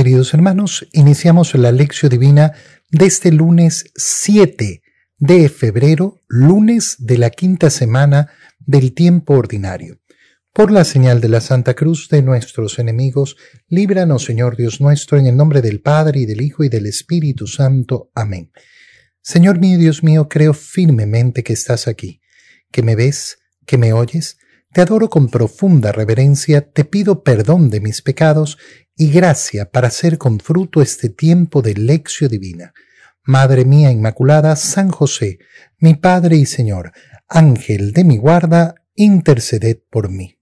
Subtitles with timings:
[0.00, 2.54] queridos hermanos, iniciamos la lección divina
[2.90, 4.80] de este lunes 7
[5.18, 10.00] de febrero, lunes de la quinta semana del tiempo ordinario.
[10.54, 13.36] Por la señal de la Santa Cruz de nuestros enemigos,
[13.68, 17.46] líbranos, Señor Dios nuestro, en el nombre del Padre y del Hijo y del Espíritu
[17.46, 18.10] Santo.
[18.14, 18.52] Amén.
[19.20, 22.22] Señor mío, Dios mío, creo firmemente que estás aquí,
[22.72, 23.36] que me ves,
[23.66, 24.38] que me oyes.
[24.72, 28.56] Te adoro con profunda reverencia, te pido perdón de mis pecados
[28.96, 32.74] y gracia para hacer con fruto este tiempo de lección divina.
[33.24, 35.38] Madre mía Inmaculada, San José,
[35.78, 36.92] mi Padre y Señor,
[37.28, 40.38] Ángel de mi guarda, interceded por mí.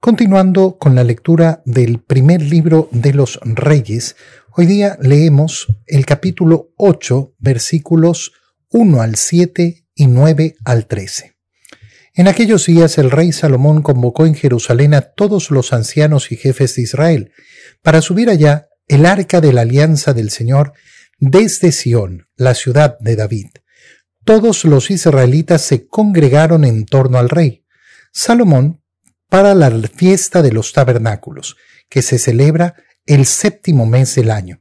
[0.00, 4.16] Continuando con la lectura del primer libro de los Reyes,
[4.56, 8.32] hoy día leemos el capítulo 8, versículos
[8.70, 11.37] 1 al 7 y 9 al 13.
[12.18, 16.74] En aquellos días el rey Salomón convocó en Jerusalén a todos los ancianos y jefes
[16.74, 17.32] de Israel
[17.80, 20.72] para subir allá el arca de la alianza del Señor
[21.20, 23.46] desde Sión, la ciudad de David.
[24.24, 27.64] Todos los israelitas se congregaron en torno al rey.
[28.12, 28.82] Salomón
[29.28, 31.56] para la fiesta de los tabernáculos,
[31.88, 32.74] que se celebra
[33.06, 34.60] el séptimo mes del año.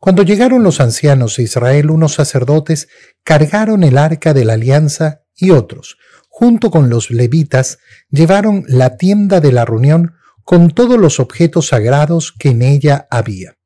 [0.00, 2.88] Cuando llegaron los ancianos de Israel, unos sacerdotes
[3.22, 5.96] cargaron el arca de la alianza y otros,
[6.38, 10.14] junto con los levitas, llevaron la tienda de la reunión
[10.44, 13.56] con todos los objetos sagrados que en ella había.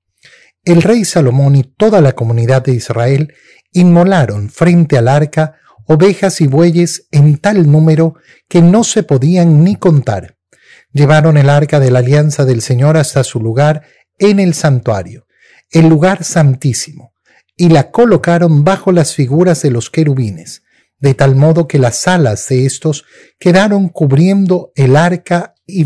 [0.65, 3.35] El rey Salomón y toda la comunidad de Israel
[3.73, 8.15] inmolaron frente al arca ovejas y bueyes en tal número
[8.49, 10.39] que no se podían ni contar.
[10.95, 13.83] Llevaron el arca de la alianza del Señor hasta su lugar
[14.19, 15.27] en el santuario,
[15.71, 17.13] el lugar santísimo,
[17.55, 20.63] y la colocaron bajo las figuras de los querubines
[21.03, 23.05] de tal modo que las alas de estos
[23.39, 25.85] quedaron cubriendo el arca y,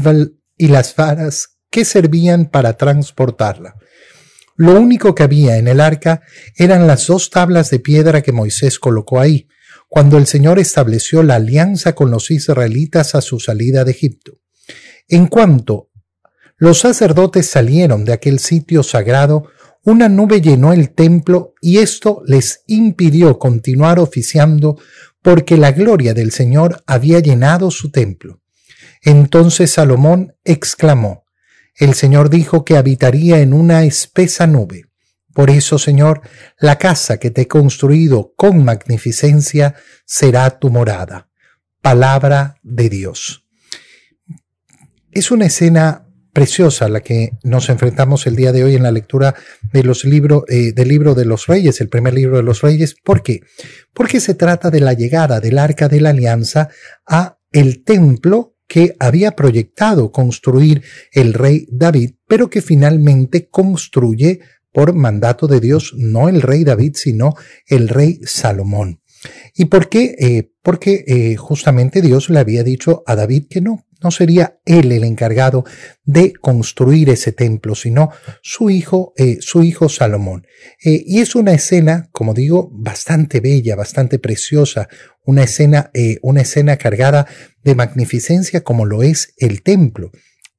[0.69, 3.75] las varas que servían para transportarla.
[4.57, 6.23] Lo único que había en el arca
[6.55, 9.49] eran las dos tablas de piedra que Moisés colocó ahí,
[9.89, 14.33] cuando el Señor estableció la alianza con los israelitas a su salida de Egipto.
[15.09, 15.91] En cuanto
[16.59, 19.49] los sacerdotes salieron de aquel sitio sagrado,
[19.87, 24.81] una nube llenó el templo y esto les impidió continuar oficiando
[25.27, 28.43] porque la gloria del Señor había llenado su templo.
[29.03, 31.25] Entonces Salomón exclamó,
[31.75, 34.85] El Señor dijo que habitaría en una espesa nube.
[35.35, 36.21] Por eso, Señor,
[36.61, 41.29] la casa que te he construido con magnificencia será tu morada.
[41.83, 43.49] Palabra de Dios.
[45.11, 46.06] Es una escena
[46.37, 49.35] preciosa la que nos enfrentamos el día de hoy en la lectura
[49.73, 52.95] de los libros eh, del libro de los reyes, el primer libro de los reyes.
[53.03, 53.41] ¿Por qué?
[53.95, 56.69] Porque se trata de la llegada del arca de la alianza
[57.07, 64.41] a el templo que había proyectado construir el rey David, pero que finalmente construye
[64.73, 67.35] por mandato de Dios no el rey David, sino
[67.67, 69.01] el rey Salomón.
[69.55, 70.15] ¿Y por qué?
[70.19, 74.93] Eh, porque eh, justamente Dios le había dicho a David que no, no sería él
[74.93, 75.65] el encargado
[76.05, 78.11] de construir ese templo, sino
[78.43, 80.47] su hijo, eh, su hijo Salomón.
[80.85, 84.89] Eh, y es una escena, como digo, bastante bella, bastante preciosa,
[85.25, 87.27] una escena, eh, una escena cargada
[87.65, 90.11] de magnificencia como lo es el templo.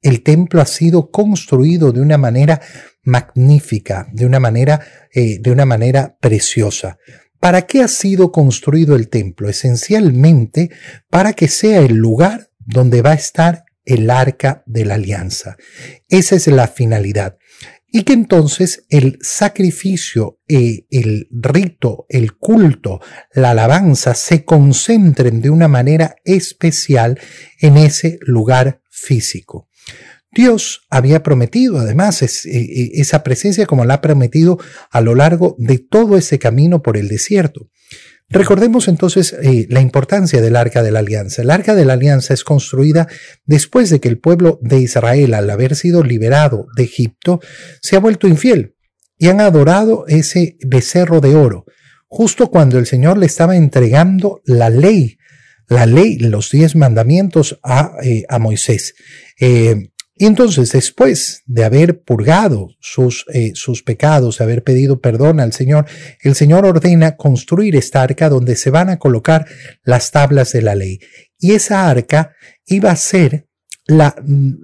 [0.02, 2.62] El templo ha sido construido de una manera
[3.03, 4.81] magnífica, de una manera,
[5.14, 6.97] de una manera preciosa.
[7.40, 9.50] ¿Para qué ha sido construido el templo?
[9.50, 10.70] Esencialmente
[11.09, 15.57] para que sea el lugar donde va a estar el arca de la alianza.
[16.09, 17.38] Esa es la finalidad.
[17.89, 23.00] Y que entonces el sacrificio, eh, el rito, el culto,
[23.33, 27.17] la alabanza se concentren de una manera especial
[27.61, 29.69] en ese lugar físico.
[30.29, 34.59] Dios había prometido además eh, eh, esa presencia como la ha prometido
[34.91, 37.69] a lo largo de todo ese camino por el desierto.
[38.30, 41.42] Recordemos entonces eh, la importancia del Arca de la Alianza.
[41.42, 43.08] El Arca de la Alianza es construida
[43.46, 47.40] después de que el pueblo de Israel, al haber sido liberado de Egipto,
[47.82, 48.76] se ha vuelto infiel
[49.18, 51.66] y han adorado ese becerro de oro,
[52.08, 55.18] justo cuando el Señor le estaba entregando la ley,
[55.70, 58.94] la ley, los diez mandamientos a, eh, a Moisés.
[59.40, 65.40] Eh, y entonces, después de haber purgado sus, eh, sus pecados, de haber pedido perdón
[65.40, 65.85] al Señor,
[66.22, 69.46] el Señor ordena construir esta arca donde se van a colocar
[69.84, 70.99] las tablas de la ley.
[71.37, 72.35] Y esa arca
[72.66, 73.47] iba a ser
[73.85, 74.16] la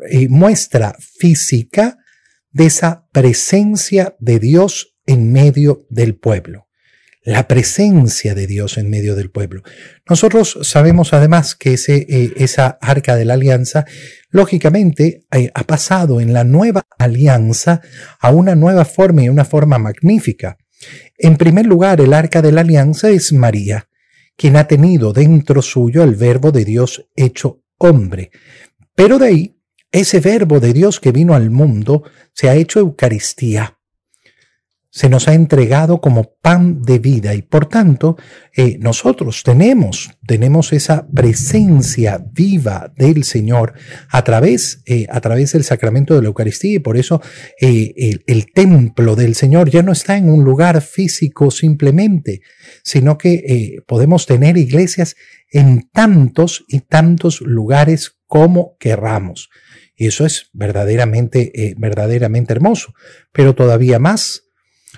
[0.10, 1.98] eh, muestra física
[2.52, 6.68] de esa presencia de Dios en medio del pueblo.
[7.26, 9.64] la presencia de Dios en medio del pueblo.
[10.10, 13.86] Nosotros sabemos además que ese, eh, esa arca de la alianza,
[14.30, 17.82] lógicamente, eh, ha pasado en la nueva alianza
[18.20, 20.58] a una nueva forma y una forma magnífica.
[21.18, 23.88] En primer lugar, el arca de la alianza es María,
[24.36, 28.32] quien ha tenido dentro suyo el verbo de Dios hecho hombre.
[28.96, 32.04] Pero de ahí, ese verbo de Dios que vino al mundo
[32.34, 33.73] se ha hecho Eucaristía
[34.94, 38.16] se nos ha entregado como pan de vida y por tanto
[38.56, 43.74] eh, nosotros tenemos, tenemos esa presencia viva del Señor
[44.10, 47.24] a través, eh, a través del sacramento de la Eucaristía y por eso
[47.60, 52.42] eh, el, templo del Señor ya no está en un lugar físico simplemente,
[52.84, 55.16] sino que podemos tener iglesias
[55.50, 59.50] en tantos y tantos lugares como querramos.
[59.96, 62.94] Y eso es verdaderamente, verdaderamente hermoso,
[63.32, 64.43] pero todavía más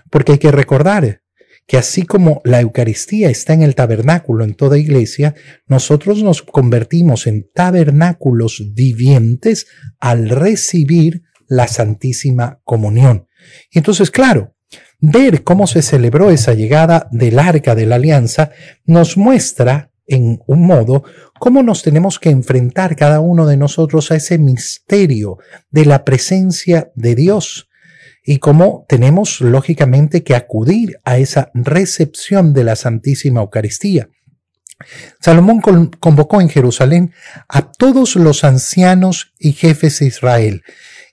[0.10, 1.22] porque hay que recordar
[1.68, 5.36] que así como la Eucaristía está en el tabernáculo en toda iglesia,
[5.68, 9.68] nosotros nos convertimos en tabernáculos vivientes
[10.00, 13.28] al recibir la Santísima Comunión.
[13.72, 14.56] Y entonces, claro,
[15.00, 18.52] ver cómo se celebró esa llegada del arca de la alianza
[18.86, 21.04] nos muestra en un modo
[21.40, 25.40] cómo nos tenemos que enfrentar cada uno de nosotros a ese misterio
[25.72, 27.70] de la presencia de Dios
[28.26, 34.10] y cómo tenemos lógicamente que acudir a esa recepción de la Santísima Eucaristía.
[35.22, 35.62] Salomón
[36.00, 37.14] convocó en Jerusalén
[37.48, 40.64] a todos los ancianos y jefes de Israel.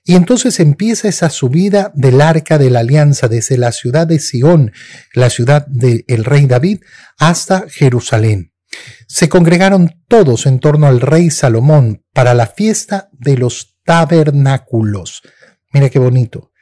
[0.03, 4.73] Y entonces empieza esa subida del arca de la alianza desde la ciudad de Sión,
[5.13, 6.81] la ciudad del rey David,
[7.17, 8.51] hasta Jerusalén.
[9.07, 15.21] Se congregaron todos en torno al rey Salomón para la fiesta de los tabernáculos.
[15.71, 16.52] Mira qué bonito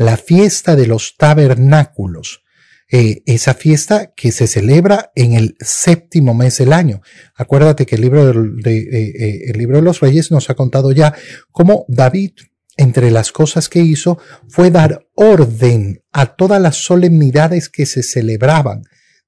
[0.00, 2.42] la fiesta de los tabernáculos.
[2.90, 7.02] Eh, esa fiesta que se celebra en el séptimo mes del año.
[7.36, 10.90] Acuérdate que el libro de, eh, eh, el libro de los reyes nos ha contado
[10.90, 11.14] ya
[11.52, 12.32] cómo David,
[12.78, 14.18] entre las cosas que hizo,
[14.48, 18.82] fue dar orden a todas las solemnidades que se celebraban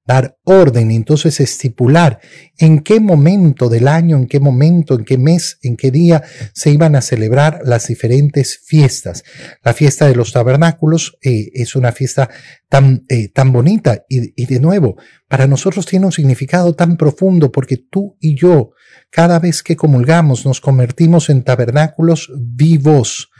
[0.04, 2.20] dar orden entonces estipular
[2.58, 6.22] en qué momento del año, en qué momento, en qué mes, en qué día
[6.52, 9.22] se iban a celebrar las diferentes fiestas.
[9.62, 12.28] La fiesta de los tabernáculos eh, es una fiesta
[12.68, 14.96] tan, eh, tan bonita y, y de nuevo,
[15.28, 18.72] para nosotros tiene un significado tan profundo porque tú y yo,
[19.10, 23.30] cada vez que comulgamos, nos convertimos en tabernáculos vivos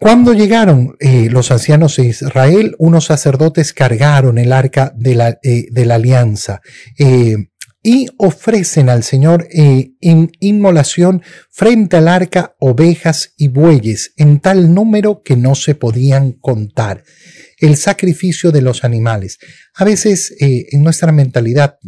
[0.00, 5.68] cuando llegaron eh, los ancianos de Israel, unos sacerdotes cargaron el arca de la, eh,
[5.92, 6.62] alianza
[6.98, 7.36] eh,
[7.82, 15.22] y ofrecen al Señor en inmolación frente al arca ovejas y bueyes en tal número
[15.22, 17.04] que no se podían contar.
[17.60, 19.38] El sacrificio de los animales.
[19.74, 21.78] A veces en nuestra mentalidad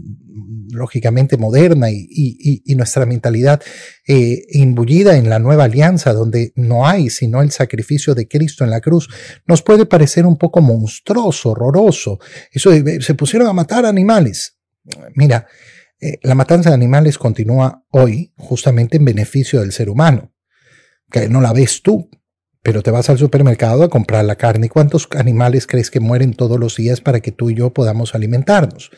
[0.72, 3.62] lógicamente moderna y, nuestra mentalidad
[4.06, 8.70] eh, imbullida en la nueva alianza, donde no hay sino el sacrificio de Cristo en
[8.70, 9.08] la cruz,
[9.46, 12.18] nos puede parecer un poco monstruoso, horroroso.
[12.50, 12.70] Eso
[13.00, 14.58] se pusieron a matar animales.
[15.14, 15.46] Mira,
[16.00, 20.32] eh, la matanza de animales continúa hoy justamente en beneficio del ser humano,
[21.10, 22.10] que no la ves tú,
[22.62, 24.68] pero te vas al supermercado a comprar la carne.
[24.68, 28.90] ¿Cuántos animales crees que mueren todos los días para que tú y yo podamos alimentarnos?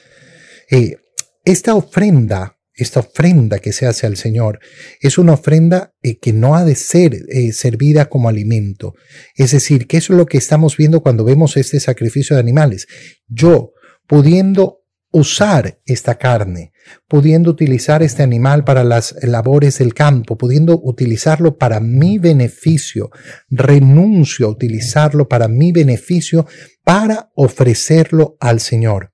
[0.70, 0.98] Eh,
[1.44, 4.60] esta ofrenda, esta ofrenda que se hace al Señor,
[5.00, 8.94] es una ofrenda eh, que no ha de ser eh, servida como alimento.
[9.34, 12.86] Es decir, que eso es lo que estamos viendo cuando vemos este sacrificio de animales.
[13.28, 13.72] Yo,
[14.06, 14.83] pudiendo
[15.14, 16.72] usar esta carne,
[17.06, 23.10] pudiendo utilizar este animal para las labores del campo, pudiendo utilizarlo para mi beneficio,
[23.48, 26.46] renuncio a utilizarlo para mi beneficio
[26.82, 29.12] para ofrecerlo al Señor.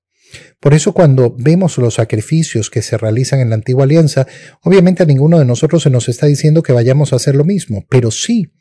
[0.59, 4.25] Por eso cuando vemos los sacrificios que se realizan en la antigua alianza,
[4.63, 7.85] obviamente a ninguno de nosotros se nos está diciendo que vayamos a hacer lo mismo,
[7.89, 8.51] pero sí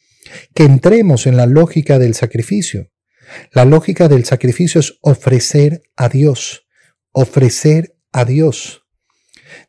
[0.54, 2.90] que entremos en la lógica del sacrificio.
[3.52, 6.66] La lógica del sacrificio es ofrecer a Dios,
[7.12, 8.82] ofrecer a Dios.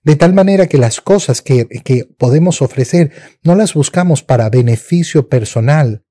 [0.04, 3.12] De tal manera que las cosas que, que podemos ofrecer
[3.44, 6.04] no las buscamos para beneficio personal,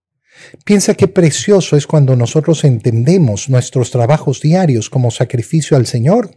[0.65, 6.37] Piensa qué precioso es cuando nosotros entendemos nuestros trabajos diarios como sacrificio al Señor.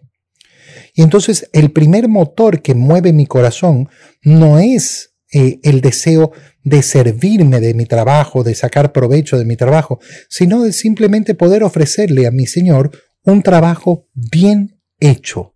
[0.93, 3.89] Y entonces el primer motor que mueve mi corazón
[4.21, 6.31] no es eh, el deseo
[6.63, 11.63] de servirme de mi trabajo, de sacar provecho de mi trabajo, sino de simplemente poder
[11.63, 12.91] ofrecerle a mi Señor
[13.23, 15.53] un trabajo bien hecho.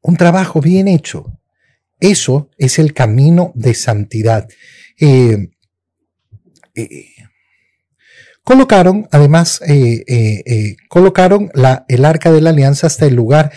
[0.00, 1.38] Un trabajo bien hecho.
[2.00, 4.48] Eso es el camino de santidad.
[5.00, 5.48] Eh,
[6.74, 7.06] eh,
[8.42, 13.50] Colocaron, además, eh, colocaron la, el arca de la alianza hasta el lugar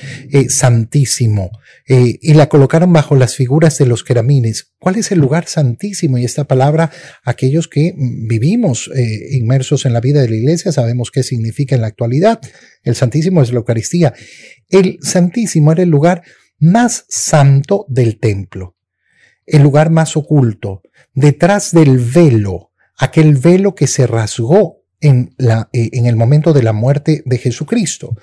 [0.47, 1.51] santísimo
[1.89, 4.73] y la colocaron bajo las figuras de los queramines.
[4.77, 6.17] ¿Cuál es el lugar santísimo?
[6.17, 6.91] Y esta palabra,
[7.23, 8.91] aquellos que vivimos
[9.31, 12.41] inmersos en la vida de la iglesia, sabemos qué significa en la actualidad.
[12.83, 14.13] El santísimo es la Eucaristía.
[14.67, 16.23] El santísimo era el lugar
[16.59, 18.75] más santo del templo,
[19.45, 20.81] el lugar más oculto,
[21.13, 26.63] detrás del velo, aquel velo que se rasgó en, la, eh, en el momento de
[26.63, 28.15] la muerte de Jesucristo.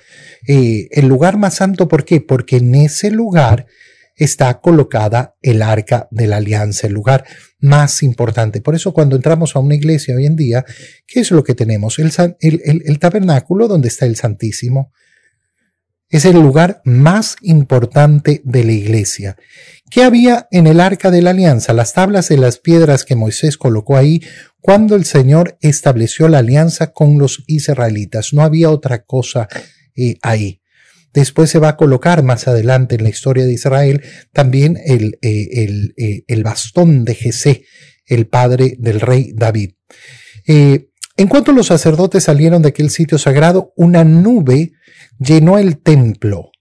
[0.47, 2.21] Eh, el lugar más santo, ¿por qué?
[2.21, 3.67] Porque en ese lugar
[4.15, 7.25] está colocada el arca de la alianza, el lugar
[7.59, 8.61] más importante.
[8.61, 10.65] Por eso cuando entramos a una iglesia hoy en día,
[11.07, 11.99] ¿qué es lo que tenemos?
[11.99, 14.91] El, el, el tabernáculo donde está el Santísimo,
[16.15, 19.35] es el lugar más importante de la iglesia.
[19.89, 21.73] ¿Qué había en el arca de la alianza?
[21.73, 24.21] Las tablas de las piedras que Moisés colocó ahí
[24.61, 28.33] cuando el Señor estableció la alianza con los israelitas.
[28.33, 29.49] No había otra cosa
[29.95, 30.61] eh, ahí.
[31.13, 35.63] Después se va a colocar más adelante en la historia de Israel también el, eh,
[35.63, 37.65] el, eh, el bastón de Jesé,
[38.05, 39.71] el padre del rey David.
[40.47, 44.71] en cuanto los sacerdotes salieron de aquel sitio sagrado, una nube
[45.19, 46.51] llenó el templo.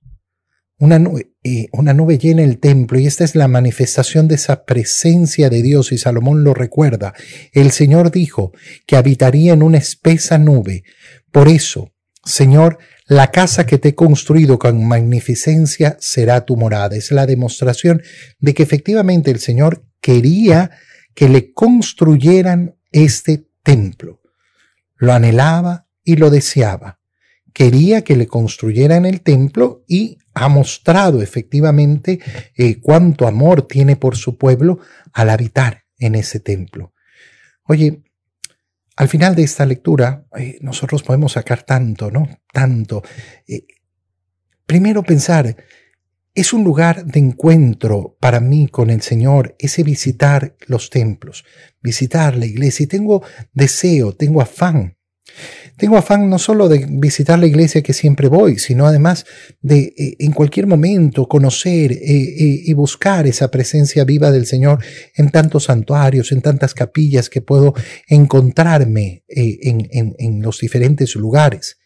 [0.79, 1.31] Una nube,
[1.73, 5.93] una nube llena el templo y esta es la manifestación de esa presencia de Dios
[5.93, 7.15] y Salomón lo recuerda.
[7.53, 8.53] El Señor dijo
[8.87, 10.83] que habitaría en una espesa nube.
[11.31, 11.93] Por eso,
[12.25, 16.97] Señor, la casa que te he construido con magnificencia será tu morada.
[16.97, 18.03] Es la demostración
[18.41, 20.71] de que efectivamente el Señor quería
[21.15, 24.21] que le construyeran este templo.
[24.97, 26.99] Lo anhelaba y lo deseaba
[27.55, 32.21] quería que le construyeran el templo y ha mostrado efectivamente
[32.57, 34.81] eh, cuánto amor tiene por su pueblo
[35.13, 36.93] al habitar en ese templo.
[37.63, 38.03] Oye,
[38.97, 42.29] al final de esta lectura, eh, nosotros podemos sacar tanto, ¿no?
[42.53, 43.03] Tanto.
[43.47, 43.67] Eh,
[44.67, 45.57] primero pensar,
[46.35, 51.45] es un lugar de encuentro para mí con el Señor, ese visitar los templos,
[51.81, 52.85] visitar la iglesia.
[52.85, 54.97] Y tengo deseo, tengo afán
[55.77, 59.27] tengo afán no solo de visitar la iglesia que siempre voy, sino además
[59.61, 64.85] de eh, en cualquier momento conocer eh, eh, y buscar esa presencia viva del Señor
[65.17, 67.75] en tantos santuarios, en tantas capillas que puedo
[68.07, 71.79] encontrarme en, en los diferentes lugares.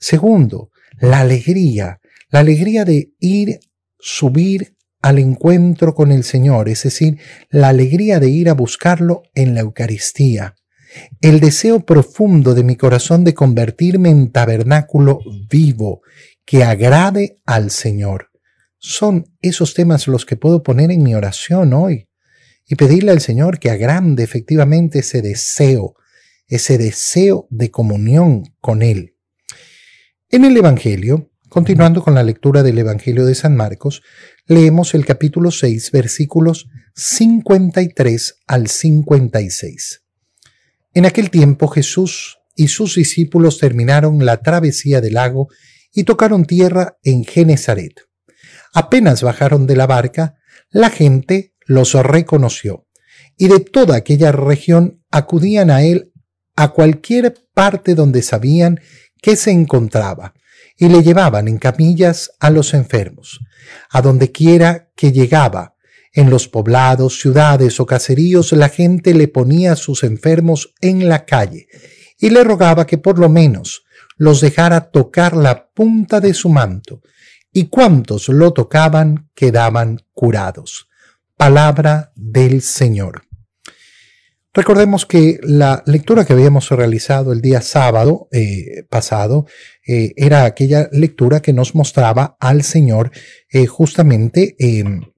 [0.00, 2.00] Segundo, la alegría,
[2.30, 3.60] la alegría de ir,
[4.00, 7.18] subir al encuentro con el Señor, es decir,
[7.50, 10.54] la alegría de ir a buscarlo en la Eucaristía
[11.20, 16.02] el deseo profundo de mi corazón de convertirme en tabernáculo vivo
[16.44, 18.30] que agrade al Señor.
[18.78, 22.08] Son esos temas los que puedo poner en mi oración hoy
[22.66, 25.94] y pedirle al Señor que agrande efectivamente ese deseo,
[26.48, 29.16] ese deseo de comunión con Él.
[30.30, 34.02] En el Evangelio, continuando con la lectura del Evangelio de San Marcos,
[34.46, 40.02] leemos el capítulo 6, versículos 53 al 56.
[40.94, 45.48] En aquel tiempo Jesús y sus discípulos terminaron la travesía del lago
[45.92, 47.94] y tocaron tierra en Genezaret.
[48.74, 50.34] Apenas bajaron de la barca,
[50.70, 52.86] la gente los reconoció,
[53.36, 56.12] y de toda aquella región acudían a él
[56.56, 58.80] a cualquier parte donde sabían
[59.20, 60.34] que se encontraba,
[60.76, 63.40] y le llevaban en camillas a los enfermos.
[63.90, 65.71] A donde quiera que llegaba,
[66.12, 71.24] en los poblados, ciudades o caseríos la gente le ponía a sus enfermos en la
[71.24, 71.68] calle
[72.18, 73.84] y le rogaba que por lo menos
[74.16, 77.00] los dejara tocar la punta de su manto,
[77.52, 80.88] y cuantos lo tocaban quedaban curados.
[81.36, 83.22] Palabra del Señor.
[84.54, 89.46] Recordemos que la lectura que habíamos realizado el día sábado eh, pasado
[89.86, 93.12] eh, era aquella lectura que nos mostraba al Señor
[93.50, 95.11] eh, justamente em,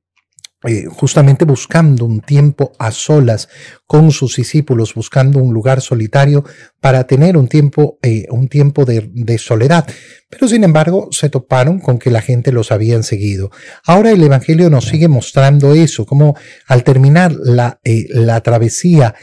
[0.67, 3.51] eh, justamente buscando un tiempo a solas
[3.87, 6.43] con sus discípulos, buscando un lugar solitario
[6.81, 9.87] para tener un tiempo, eh, un tiempo de, soledad.
[10.31, 13.51] Pero sin embargo, se toparon con que la gente los habían seguido.
[13.85, 16.35] Ahora el Evangelio nos sigue mostrando eso, como
[16.67, 19.15] al terminar la, eh, la travesía,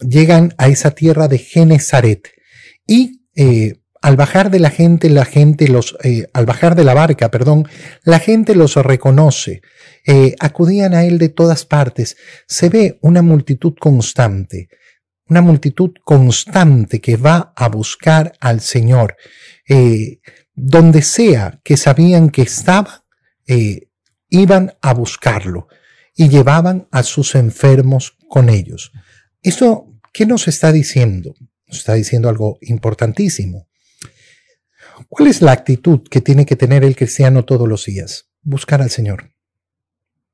[0.00, 2.28] llegan a esa tierra de Genezaret
[2.86, 3.22] y
[4.02, 5.96] al bajar de la gente, la gente los,
[6.34, 7.66] al bajar de la barca, perdón,
[8.04, 9.62] la gente los reconoce.
[10.10, 12.16] Eh, acudían a él de todas partes.
[12.46, 14.70] Se ve una multitud constante,
[15.26, 19.18] una multitud constante que va a buscar al Señor.
[19.68, 20.20] Eh,
[20.54, 23.04] donde sea que sabían que estaba,
[23.46, 23.90] eh,
[24.30, 25.68] iban a buscarlo
[26.16, 28.92] y llevaban a sus enfermos con ellos.
[29.42, 31.34] ¿Eso qué nos está diciendo?
[31.66, 33.68] Nos está diciendo algo importantísimo.
[35.08, 38.30] ¿Cuál es la actitud que tiene que tener el cristiano todos los días?
[38.40, 39.37] Buscar al Señor.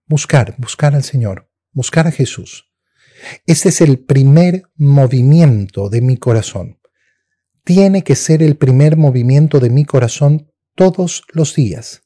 [0.07, 2.71] Buscar, buscar al Señor, buscar a Jesús.
[3.47, 6.79] Este es el primer movimiento de mi corazón.
[7.65, 12.03] Tiene que ser el primer movimiento de mi corazón todos los días.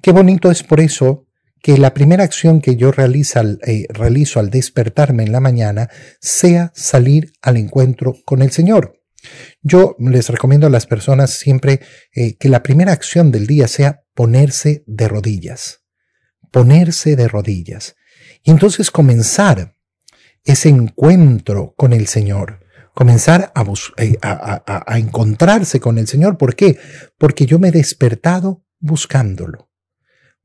[0.00, 1.26] Qué bonito es por eso
[1.62, 5.90] que la primera acción que yo realizo al, eh, realizo al despertarme en la mañana
[6.20, 9.02] sea salir al encuentro con el Señor.
[9.62, 11.80] Yo les recomiendo a las personas siempre
[12.14, 15.82] eh, que la primera acción del día sea ponerse de rodillas.
[16.50, 17.96] Ponerse de rodillas.
[18.42, 19.76] Y entonces comenzar
[20.44, 22.66] ese encuentro con el Señor.
[22.94, 23.64] Comenzar a,
[23.98, 26.36] eh, a, a encontrarse con el Señor.
[26.36, 26.78] ¿Por qué?
[27.16, 29.68] Porque yo me he despertado buscándolo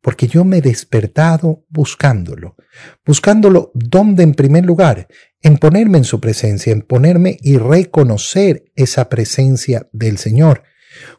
[0.03, 2.57] porque yo me he despertado buscándolo.
[3.05, 5.07] Buscándolo, ¿dónde en primer lugar?
[5.41, 10.63] En ponerme en su presencia, en ponerme y reconocer esa presencia del Señor.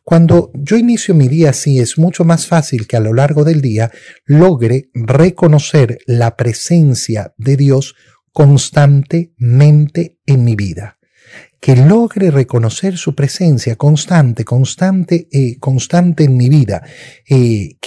[0.02, 3.60] Cuando yo inicio mi día así, es mucho más fácil que a lo largo del
[3.60, 3.90] día
[4.24, 7.94] logre reconocer la presencia de Dios
[8.32, 10.98] constantemente en mi vida
[11.64, 16.82] que logre reconocer su presencia constante, constante, eh, constante en mi vida.
[17.26, 17.78] Eh,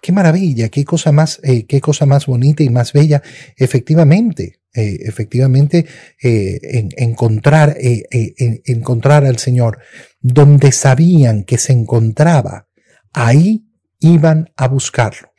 [0.00, 3.22] qué maravilla, qué cosa más, eh, qué cosa más bonita y más bella,
[3.56, 5.86] efectivamente, eh, efectivamente,
[6.22, 9.78] eh, en, encontrar, encontrar al Señor,
[10.20, 12.68] donde sabían que se encontraba,
[13.12, 13.66] ahí
[14.00, 15.32] iban a buscarlo.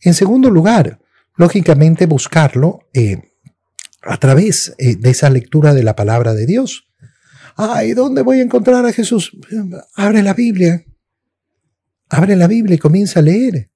[0.00, 1.00] En segundo lugar,
[1.36, 2.80] lógicamente buscarlo
[4.02, 6.86] a través de esa lectura de la palabra de Dios.
[7.56, 9.32] Ay, ¿dónde voy a encontrar a Jesús?
[9.94, 10.84] Abre la Biblia.
[12.10, 13.70] Abre la Biblia y comienza a leer.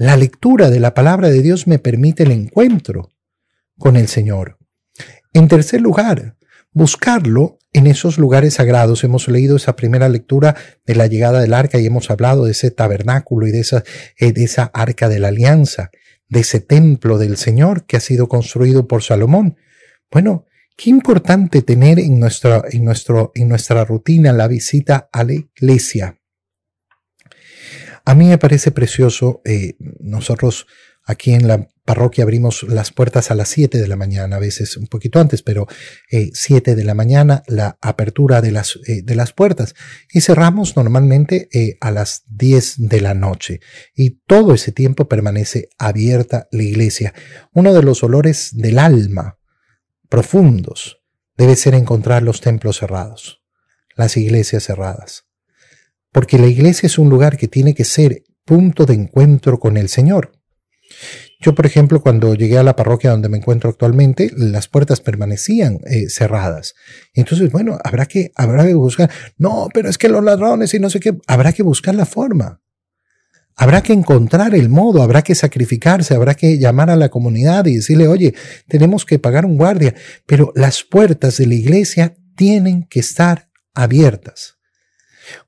[0.00, 3.10] La lectura de la palabra de Dios me permite el encuentro
[3.76, 4.56] con el Señor.
[5.32, 6.36] En tercer lugar,
[6.70, 9.02] buscarlo en esos lugares sagrados.
[9.02, 10.54] Hemos leído esa primera lectura
[10.86, 13.82] de la llegada del arca y hemos hablado de ese tabernáculo y de esa,
[14.20, 15.90] eh, arca de la alianza,
[16.28, 19.56] de ese templo del Señor que ha sido construido por Salomón.
[20.12, 26.17] Bueno, qué importante tener en nuestra rutina la visita a la iglesia.
[28.08, 30.66] A mí me parece precioso, eh, nosotros
[31.04, 34.78] aquí en la parroquia abrimos las puertas a las 7 de la mañana, a veces
[34.78, 35.66] un poquito antes, pero
[36.08, 39.74] 7 eh, de la mañana la apertura de las, eh, de las puertas.
[40.10, 41.50] Y cerramos normalmente
[41.82, 43.60] a las 10 de la noche.
[43.94, 47.12] Y todo ese tiempo permanece abierta la iglesia.
[47.52, 49.36] Uno de los olores del alma
[50.08, 51.02] profundos
[51.36, 53.42] debe ser encontrar los templos cerrados,
[53.96, 55.27] las iglesias cerradas
[56.12, 59.88] porque la iglesia es un lugar que tiene que ser punto de encuentro con el
[59.88, 60.32] Señor.
[61.40, 65.78] Yo, por ejemplo, cuando llegué a la parroquia donde me encuentro actualmente, las puertas permanecían
[65.86, 66.74] eh, cerradas.
[67.14, 70.90] Entonces, bueno, habrá que, habrá que buscar, no, pero es que los ladrones y no
[70.90, 72.60] sé qué, habrá que buscar la forma.
[73.54, 77.76] Habrá que encontrar el modo, habrá que sacrificarse, habrá que llamar a la comunidad y
[77.76, 78.34] decirle, oye,
[78.68, 79.94] tenemos que pagar un guardia,
[80.26, 84.57] pero las puertas de la iglesia tienen que estar abiertas.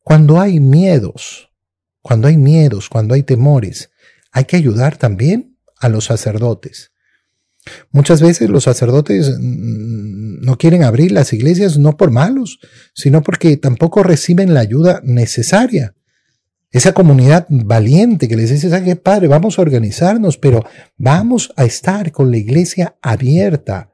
[0.03, 1.51] Cuando hay miedos,
[2.03, 3.91] cuando hay miedos, cuando hay temores,
[4.33, 6.93] hay que ayudar también a los sacerdotes.
[7.91, 12.59] Muchas veces los sacerdotes no quieren abrir las iglesias no por malos,
[12.95, 15.95] sino porque tampoco reciben la ayuda necesaria.
[16.73, 19.29] Esa comunidad valiente que les dice, ¿sabe qué padre?
[19.29, 20.65] Vamos a organizarnos, pero
[20.97, 23.93] vamos a estar con la iglesia abierta.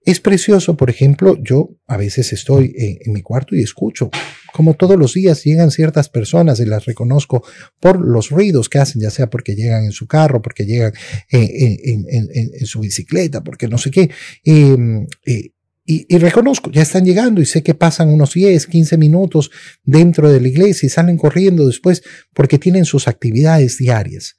[0.00, 4.10] Es precioso, por ejemplo, yo a veces estoy en mi cuarto y escucho
[4.52, 7.44] como todos los días llegan ciertas personas y las reconozco
[7.80, 10.92] por los ruidos que hacen, ya sea porque llegan en su carro, porque llegan
[11.30, 14.10] en, su bicicleta, porque no sé qué.
[14.44, 15.52] Em, eh,
[15.84, 19.50] y, y, reconozco, ya están llegando y sé que pasan unos 10, 15 minutos
[19.84, 22.02] dentro de la iglesia y salen corriendo después
[22.34, 24.38] porque tienen sus actividades diarias.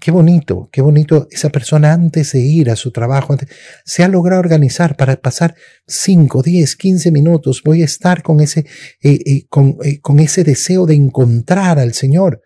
[0.00, 3.36] Qué bonito, qué bonito esa persona antes de ir a su trabajo,
[3.84, 5.54] se ha logrado organizar para pasar
[5.86, 7.62] 5, 10, 15 minutos.
[7.62, 8.60] Voy a estar con ese,
[9.02, 12.40] eh, eh, con, eh, con ese deseo de encontrar al Señor.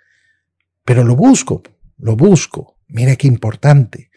[0.85, 1.63] Pero lo busco,
[1.97, 2.77] lo busco.
[2.89, 4.11] Mira qué importante.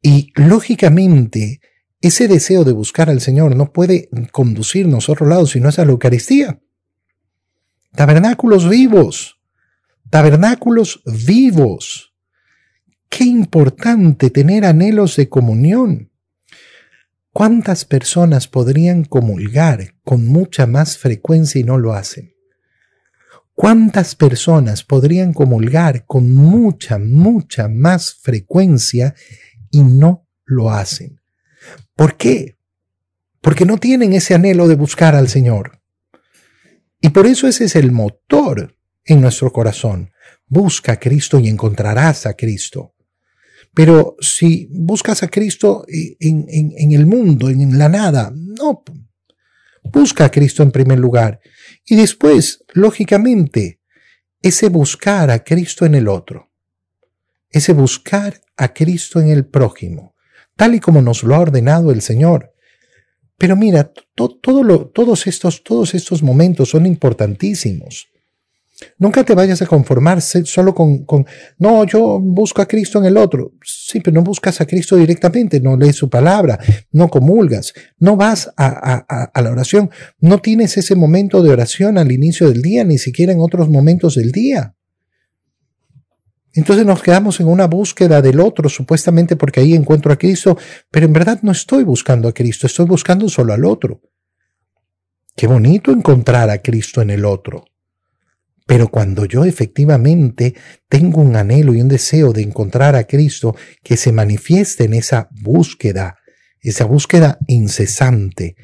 [0.00, 1.60] Y lógicamente,
[2.00, 5.78] ese deseo de buscar al Señor no puede conducirnos a otro lado si no es
[5.78, 6.58] a la Eucaristía.
[7.94, 9.38] Tabernáculos vivos.
[10.08, 12.11] Tabernáculos vivos
[13.14, 16.10] Qué importante tener anhelos de comunión.
[17.30, 22.34] ¿Cuántas personas podrían comulgar con mucha más frecuencia y no lo hacen?
[23.52, 29.14] ¿Cuántas personas podrían comulgar con mucha, mucha más frecuencia
[29.70, 31.20] y no lo hacen?
[31.94, 32.56] ¿Por qué?
[33.42, 35.82] Porque no tienen ese anhelo de buscar al Señor.
[36.98, 40.12] Y por eso ese es el motor en nuestro corazón.
[40.46, 42.94] Busca a Cristo y encontrarás a Cristo.
[43.74, 48.82] Pero si buscas a Cristo en, el mundo, en la nada, no.
[49.84, 51.40] Busca a Cristo en primer lugar.
[51.86, 53.80] Y después, lógicamente,
[54.42, 56.50] ese buscar a Cristo en el otro.
[57.48, 60.14] Ese buscar a Cristo en el prójimo,
[60.56, 62.54] tal y como nos lo ha ordenado el Señor.
[63.38, 68.11] Pero mira, todo todos, estos, todos estos momentos son importantísimos.
[68.98, 71.26] Nunca te vayas a conformarse solo con, con,
[71.58, 73.52] no, yo busco a Cristo en el otro.
[73.62, 76.58] Sí, pero no buscas a Cristo directamente, no lees su palabra,
[76.92, 79.90] no comulgas, no vas a, a, a la oración,
[80.20, 84.14] no tienes ese momento de oración al inicio del día, ni siquiera en otros momentos
[84.14, 84.74] del día.
[86.54, 90.58] Entonces nos quedamos en una búsqueda del otro, supuestamente porque ahí encuentro a Cristo,
[90.90, 94.00] pero en verdad no estoy buscando a Cristo, estoy buscando solo al otro.
[95.34, 97.64] Qué bonito encontrar a Cristo en el otro.
[98.66, 100.54] Pero cuando yo efectivamente
[100.88, 105.28] tengo un anhelo y un deseo de encontrar a Cristo que se manifieste en esa
[105.30, 106.18] búsqueda,
[106.60, 108.56] esa búsqueda incesante.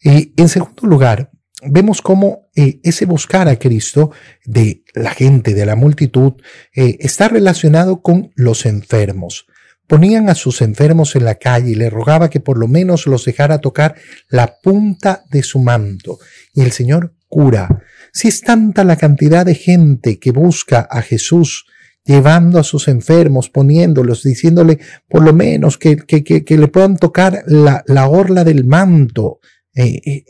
[0.00, 1.30] Y en segundo lugar,
[1.62, 4.12] vemos cómo eh, ese buscar a Cristo
[4.44, 6.34] de la gente, de la multitud,
[6.74, 9.46] eh, está relacionado con los enfermos.
[9.86, 13.24] Ponían a sus enfermos en la calle y le rogaba que por lo menos los
[13.24, 13.94] dejara tocar
[14.28, 16.18] la punta de su manto.
[16.54, 17.82] Y el Señor cura.
[18.16, 21.66] Si es tanta la cantidad de gente que busca a Jesús,
[22.02, 27.84] llevando a sus enfermos, poniéndolos, diciéndole por lo menos que, que, le puedan tocar la,
[27.86, 29.40] la orla del manto.
[29.74, 30.22] Eh, eh,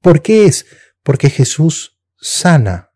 [0.00, 0.66] ¿Por qué es?
[1.04, 2.90] Porque Jesús sana.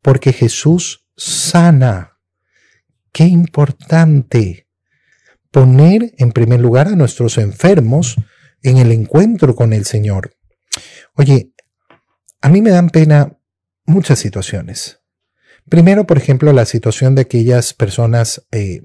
[0.00, 2.20] Porque Jesús sana.
[3.10, 4.68] Qué importante
[5.50, 8.14] poner en primer lugar a nuestros enfermos
[8.62, 10.36] en el encuentro con el Señor.
[11.14, 11.50] Oye,
[12.40, 13.38] a mí me dan pena
[13.84, 15.00] muchas situaciones.
[15.68, 18.80] Primero, por ejemplo, la situación de aquellas personas, eh,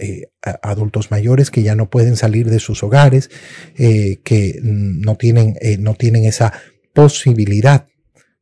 [0.00, 0.30] eh,
[0.62, 3.30] adultos mayores, que ya no pueden salir de sus hogares,
[3.76, 6.52] eh, que no tienen, no tienen esa
[6.94, 7.88] posibilidad.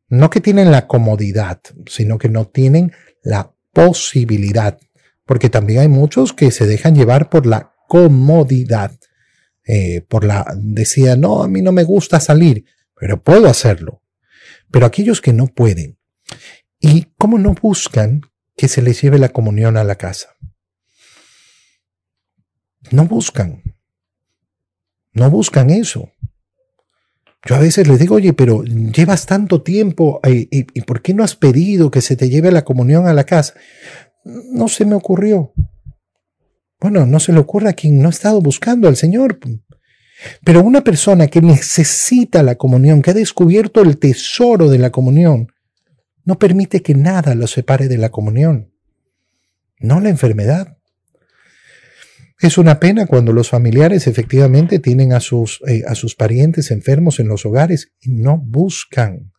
[0.08, 4.78] No que tienen la comodidad, sino que no tienen la posibilidad.
[5.24, 8.92] Porque también hay muchos que se dejan llevar por la comodidad.
[10.08, 14.01] por la, decía, no, a mí no me gusta salir, pero puedo hacerlo
[14.72, 15.98] pero aquellos que no pueden,
[16.80, 18.22] ¿y cómo no buscan
[18.56, 20.30] que se les lleve la comunión a la casa?
[22.90, 23.62] No buscan.
[25.12, 26.10] No buscan eso.
[27.44, 31.34] Yo a veces les digo, oye, pero llevas tanto tiempo y, ¿por qué no has
[31.34, 33.54] pedido que se te lleve la comunión a la casa?
[34.24, 35.52] No se me ocurrió.
[36.80, 39.38] Bueno, no se le ocurre a quien no ha estado buscando al Señor.
[40.44, 45.52] Pero una persona que necesita la comunión, que ha descubierto el tesoro de la comunión,
[46.24, 48.72] no permite que nada lo separe de la comunión,
[49.78, 50.78] no la enfermedad.
[52.40, 57.20] Es una pena cuando los familiares efectivamente tienen a sus, eh, a sus parientes enfermos
[57.20, 59.32] en los hogares y no buscan,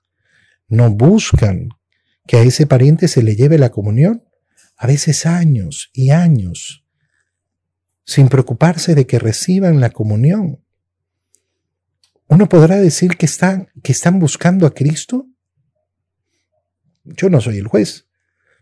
[0.68, 1.70] no buscan
[2.28, 4.24] que a ese pariente se le lleve la comunión,
[4.78, 6.86] a veces años y años,
[8.06, 10.63] sin preocuparse de que reciban la comunión.
[12.34, 15.28] ¿Uno podrá decir que están, que están buscando a Cristo?
[17.04, 18.08] Yo no soy el juez,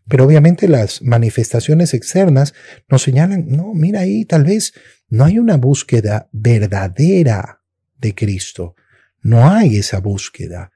[0.10, 2.54] pero obviamente las manifestaciones externas
[2.90, 4.74] nos señalan, no, mira ahí, tal vez
[5.08, 7.62] no hay una búsqueda verdadera
[7.98, 8.76] de Cristo.
[9.22, 10.74] No hay esa búsqueda.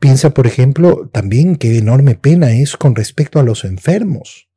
[0.00, 4.48] Piensa, por ejemplo, también qué enorme pena es con respecto a los enfermos.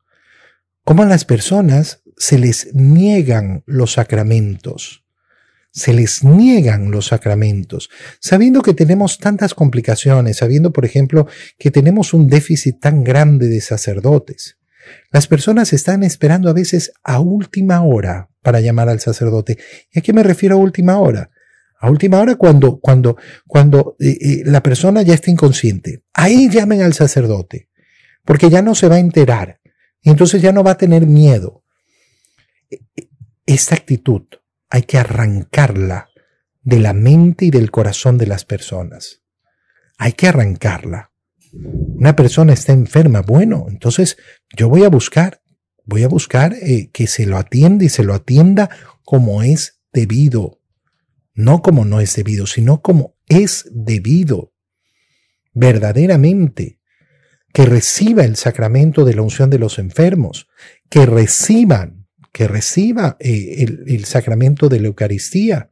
[0.84, 5.03] Cómo a las personas se les niegan los sacramentos
[5.74, 12.14] se les niegan los sacramentos, sabiendo que tenemos tantas complicaciones, sabiendo, por ejemplo, que tenemos
[12.14, 14.60] un déficit tan grande de sacerdotes.
[15.12, 19.58] Las personas están esperando a veces a última hora para llamar al sacerdote.
[19.92, 21.32] ¿Y a qué me refiero a última hora?
[21.80, 26.04] A última hora cuando, cuando, cuando eh, eh, la persona ya está inconsciente.
[26.14, 27.70] Ahí llamen al sacerdote,
[28.24, 29.60] porque ya no se va a enterar
[30.02, 31.64] y entonces ya no va a tener miedo.
[32.70, 33.08] E, e,
[33.46, 34.24] esta actitud
[34.74, 36.10] hay que arrancarla
[36.64, 39.22] de la mente y del corazón de las personas.
[40.00, 41.12] Hay que arrancarla.
[41.54, 44.18] Una persona está enferma, bueno, entonces
[44.58, 45.44] yo voy a buscar,
[45.86, 48.72] voy a buscar eh, que se lo atienda y se lo atienda
[49.04, 50.60] como es debido.
[51.36, 54.54] No como no es debido, sino como es debido.
[55.54, 56.80] Verdaderamente.
[57.54, 60.48] Que reciba el sacramento de la unción de los enfermos,
[60.90, 62.03] que reciban
[62.34, 65.70] que reciba eh, el, sacramento de la Eucaristía.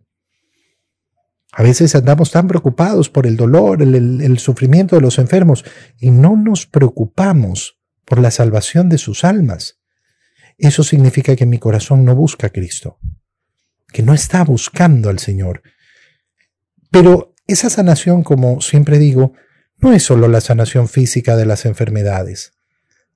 [1.52, 5.66] A veces andamos tan preocupados por el dolor, el, sufrimiento de los enfermos
[6.00, 9.80] y no nos preocupamos por la salvación de sus almas.
[10.58, 13.00] Eso significa que mi corazón no busca a Cristo,
[13.92, 15.64] que no está buscando al Señor.
[16.92, 19.34] Pero esa sanación, como siempre digo,
[19.78, 22.54] no es solo la sanación física de las enfermedades.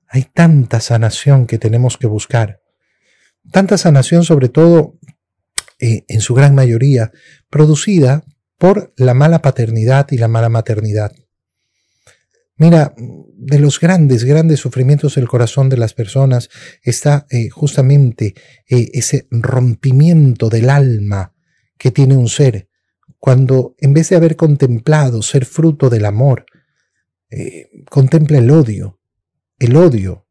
[0.08, 2.65] Hay tanta sanación que tenemos que buscar.
[3.50, 4.98] Tanta sanación sobre todo
[5.78, 7.12] eh, en su gran mayoría,
[7.50, 8.24] producida
[8.56, 11.12] por la mala paternidad y la mala maternidad.
[12.56, 16.48] Mira, de los grandes, grandes sufrimientos del corazón de las personas
[16.82, 18.34] está eh, justamente
[18.68, 21.34] eh, ese rompimiento del alma
[21.76, 22.70] que tiene un ser,
[23.18, 26.46] cuando en vez de haber contemplado ser fruto del amor,
[27.90, 29.00] contempla el odio,
[29.58, 30.25] el odio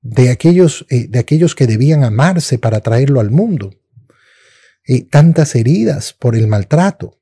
[0.00, 3.74] de aquellos, de aquellos que debían amarse para traerlo al mundo.
[5.10, 7.18] Tantas heridas por el maltrato,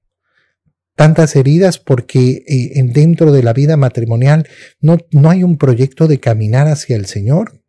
[0.97, 4.49] tantas heridas porque eh, dentro de la vida matrimonial
[4.81, 7.63] no, no hay un proyecto de caminar hacia el Señor,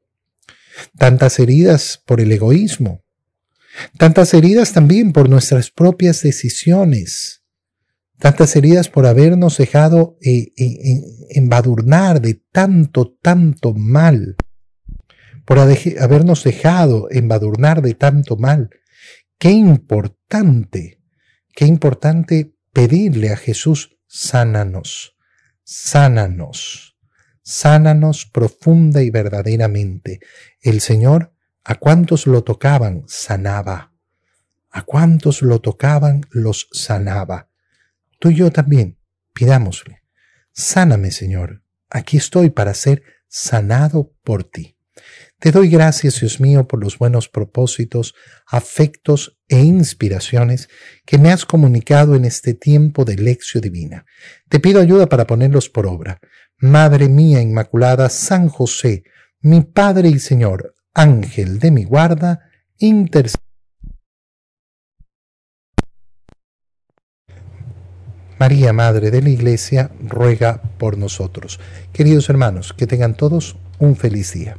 [0.98, 3.04] tantas heridas por el egoísmo,
[3.98, 7.44] tantas heridas también por nuestras propias decisiones,
[8.18, 14.38] tantas heridas por habernos dejado eh, eh, embadurnar de tanto, tanto mal,
[15.48, 18.70] por habernos dejado embadurnar de tanto mal,
[19.40, 21.00] Qué importante,
[21.54, 25.16] qué importante pedirle a Jesús, sánanos,
[25.64, 26.98] sánanos,
[27.44, 30.22] sánanos profunda y verdaderamente.
[30.60, 33.94] El Señor, a cuantos lo tocaban, sanaba.
[34.72, 37.50] A cuantos lo tocaban, los sanaba.
[38.18, 38.98] Tú y yo también,
[39.34, 40.02] pidámosle,
[40.52, 44.78] sáname, Señor, aquí estoy para ser sanado por ti.
[45.40, 48.16] Te doy gracias, Dios mío, por los buenos propósitos,
[48.48, 50.68] afectos e inspiraciones
[51.06, 54.06] que me has comunicado en este tiempo de lección divina.
[54.50, 56.20] Te pido ayuda para ponerlos por obra.
[56.58, 59.04] Madre mía Inmaculada, San José,
[59.40, 63.44] mi Padre y Señor, Ángel de mi guarda, intercede.
[68.40, 71.60] María, Madre de la Iglesia, ruega por nosotros.
[71.94, 74.58] Queridos hermanos, que tengan todos un feliz día.